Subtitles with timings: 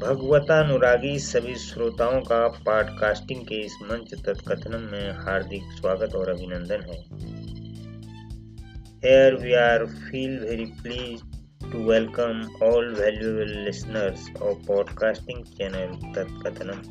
[0.00, 6.96] भगवतानुरागी सभी श्रोताओं का पॉडकास्टिंग के इस मंच तत्कथनम में हार्दिक स्वागत और अभिनंदन है।
[9.02, 11.24] Here we are, feel very pleased
[11.72, 16.82] to welcome all valuable listeners of podcasting channel Tatkathanam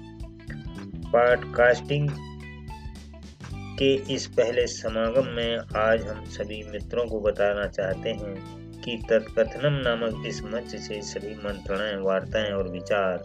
[1.12, 2.10] podcasting
[3.54, 9.80] के इस पहले समागम में आज हम सभी मित्रों को बताना चाहते हैं कि तत्कथनम
[9.88, 13.24] नामक इस मंच से सभी मंत्रणाएँ वार्ताएँ और विचार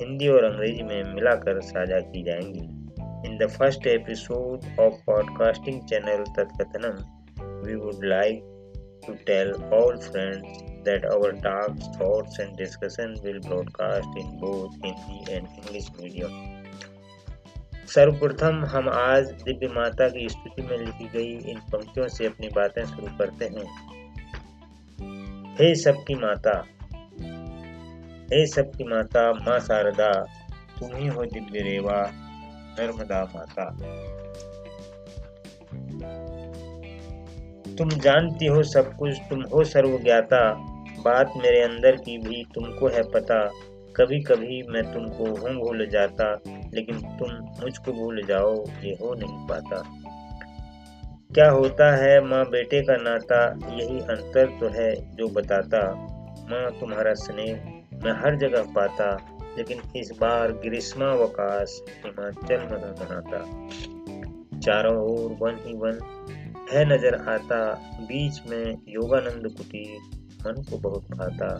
[0.00, 2.66] हिंदी और अंग्रेज़ी में मिलाकर साझा की जाएँगी
[3.28, 7.02] in the first episode of podcasting channel Tatkathanam
[7.66, 8.42] we would like
[9.06, 15.18] to tell all friends that our talks, thoughts and discussion will broadcast in both Hindi
[15.32, 16.34] and English medium.
[17.88, 22.84] सर्वप्रथम हम आज दिव्य माता की स्तुति में लिखी गई इन पंक्तियों से अपनी बातें
[22.84, 23.66] शुरू करते हैं
[25.60, 26.52] हे सबकी माता,
[28.32, 30.24] हे सबकी माता, माँ शारदा
[30.82, 32.10] ही हो दिव्य रेवा,
[32.78, 33.68] नर्मदा माता।
[37.78, 40.52] तुम जानती हो सब कुछ, तुम हो सर्वज्ञाता,
[41.04, 43.38] बात मेरे अंदर की भी तुमको है पता
[43.96, 46.32] कभी कभी मैं तुमको हूँ भूल जाता,
[46.74, 47.30] लेकिन तुम
[47.62, 49.82] मुझको भूल जाओ, ये हो नहीं पाता।
[51.34, 53.58] क्या होता है माँ बेटे का नाता?
[53.76, 55.94] यही अंतर तो है जो बताता।
[56.50, 57.54] माँ तुम्हारा स्नेह
[58.04, 59.16] मैं हर जगह पाता,
[59.58, 63.40] लेकिन इस बार ग्रीष्मावकाश हिमाचल मना मनाता।
[64.58, 65.98] चारों ओर वन ही वन
[66.72, 69.98] है नज़र आता, बीच में योगानंद कुटीर
[70.46, 71.58] मन को बहुत भाता।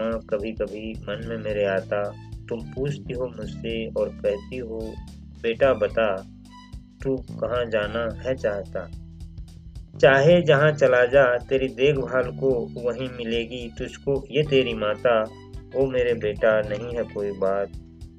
[0.00, 2.02] माँ कभी कभी मन में मेरे आता,
[2.48, 4.94] तुम पूछती हो मुझसे और कहती हो,
[5.42, 6.16] बेटा बता,
[7.02, 9.03] तू कहाँ जाना है चाहता?
[10.00, 15.24] चाहे जहाँ चला जा, तेरी देखभाल को वहीं मिलेगी। तुझको, ये तेरी माता
[15.76, 17.68] ओ मेरे बेटा नहीं है कोई बात।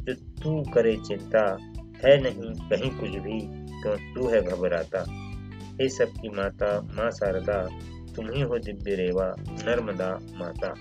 [0.01, 1.57] जो तू करे चिंता
[2.05, 5.05] है नहीं, कहीं कुछ भी तो तू है घबराता।
[5.81, 7.69] हे सबकी माता, माँ शारदा,
[8.15, 10.75] तुम ही दिव्य रेवा, नर्मदा माता।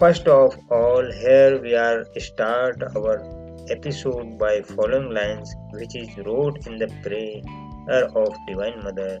[0.00, 6.56] First of all here we are start our episode by following lines, which is wrote
[6.66, 9.18] in the prayer of Divine Mother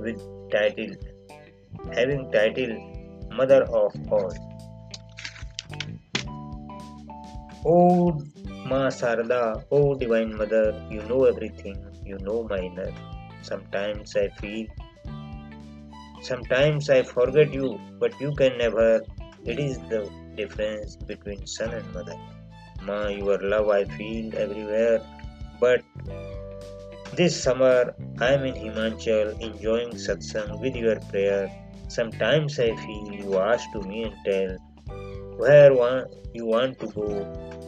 [0.00, 0.20] with
[0.50, 0.94] title
[1.90, 2.72] having title
[3.32, 4.32] Mother of All.
[7.64, 8.22] Oh
[8.66, 12.92] Ma Sarada, oh Divine Mother, you know everything, you know my inner.
[13.42, 14.66] Sometimes I feel,
[16.20, 19.00] sometimes I forget you, but you can never.
[19.44, 22.16] It is the difference between son and mother.
[22.82, 25.00] Ma, your love I feel everywhere,
[25.60, 25.82] but
[27.16, 31.50] this summer, I am in Himachal enjoying satsang with your prayer.
[31.88, 34.56] Sometimes I feel you ask to me and tell
[35.36, 35.72] where
[36.32, 37.08] you want to go.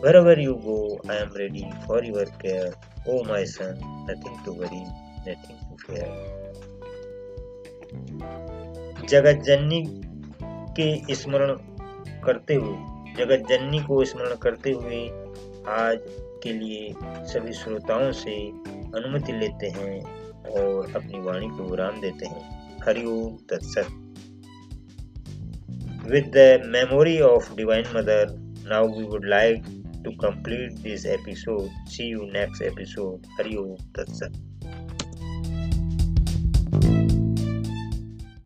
[0.00, 2.72] Wherever you go, I am ready for your care.
[3.06, 4.84] Oh my son, nothing to worry,
[5.26, 6.08] nothing to fear.
[9.10, 9.80] जगत जननी
[10.76, 11.50] के स्मरण
[12.24, 15.00] करते हुए जगत जननी को स्मरण करते हुए
[15.72, 15.98] आज
[16.42, 16.94] के लिए
[17.32, 18.36] सभी श्रोताओं से
[18.96, 20.00] अनुमति हम्म। लेते हैं
[20.50, 23.86] और अपनी वाणी को विराम देते हैं। Hariom Tatsat.
[26.08, 28.26] With the memory of divine mother
[28.68, 29.64] now we would like
[30.04, 34.53] to complete this episode see you next episode Hariom Tatsat